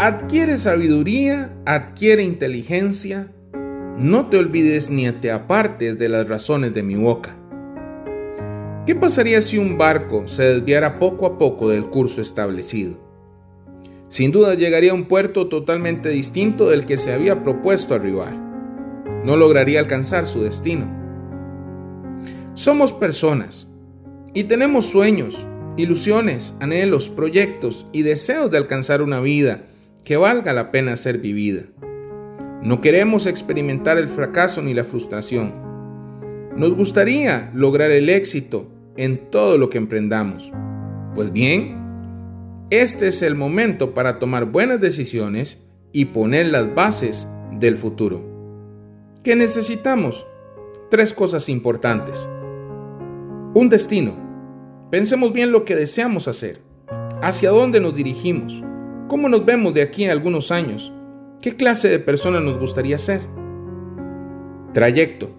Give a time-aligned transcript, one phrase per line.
[0.00, 3.32] Adquiere sabiduría, adquiere inteligencia,
[3.98, 7.36] no te olvides ni te apartes de las razones de mi boca.
[8.86, 12.96] ¿Qué pasaría si un barco se desviara poco a poco del curso establecido?
[14.06, 18.36] Sin duda llegaría a un puerto totalmente distinto del que se había propuesto arribar.
[19.24, 20.86] No lograría alcanzar su destino.
[22.54, 23.66] Somos personas
[24.32, 25.44] y tenemos sueños,
[25.76, 29.64] ilusiones, anhelos, proyectos y deseos de alcanzar una vida
[30.08, 31.64] que valga la pena ser vivida.
[32.62, 35.52] No queremos experimentar el fracaso ni la frustración.
[36.56, 40.50] Nos gustaría lograr el éxito en todo lo que emprendamos.
[41.14, 41.76] Pues bien,
[42.70, 48.24] este es el momento para tomar buenas decisiones y poner las bases del futuro.
[49.22, 50.26] ¿Qué necesitamos?
[50.90, 52.26] Tres cosas importantes.
[53.52, 54.26] Un destino
[54.90, 56.62] Pensemos bien lo que deseamos hacer,
[57.20, 58.64] hacia dónde nos dirigimos,
[59.08, 60.92] cómo nos vemos de aquí en algunos años,
[61.40, 63.20] qué clase de persona nos gustaría ser.
[64.74, 65.30] Trayecto.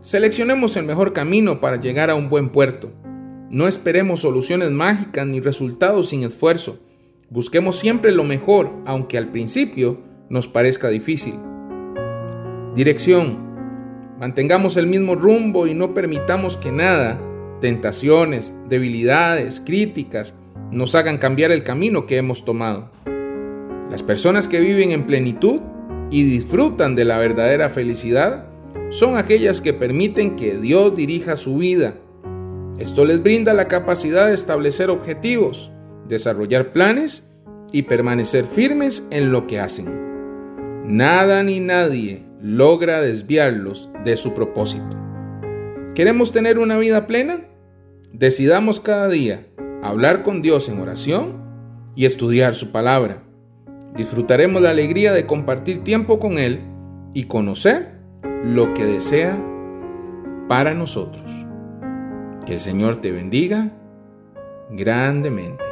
[0.00, 2.90] Seleccionemos el mejor camino para llegar a un buen puerto.
[3.50, 6.78] No esperemos soluciones mágicas ni resultados sin esfuerzo.
[7.28, 11.34] Busquemos siempre lo mejor, aunque al principio nos parezca difícil.
[12.74, 13.50] Dirección.
[14.18, 17.20] Mantengamos el mismo rumbo y no permitamos que nada
[17.60, 20.34] tentaciones, debilidades, críticas
[20.70, 22.90] nos hagan cambiar el camino que hemos tomado.
[23.90, 25.60] Las personas que viven en plenitud
[26.10, 28.46] y disfrutan de la verdadera felicidad
[28.90, 31.94] son aquellas que permiten que Dios dirija su vida.
[32.78, 35.70] Esto les brinda la capacidad de establecer objetivos,
[36.06, 37.30] desarrollar planes
[37.72, 39.86] y permanecer firmes en lo que hacen.
[40.84, 44.96] Nada ni nadie logra desviarlos de su propósito.
[45.94, 47.44] ¿Queremos tener una vida plena?
[48.12, 49.46] Decidamos cada día
[49.82, 51.40] hablar con Dios en oración
[51.94, 53.22] y estudiar su palabra.
[53.96, 56.60] Disfrutaremos la alegría de compartir tiempo con Él
[57.12, 57.98] y conocer
[58.44, 59.38] lo que desea
[60.48, 61.46] para nosotros.
[62.46, 63.70] Que el Señor te bendiga
[64.70, 65.69] grandemente.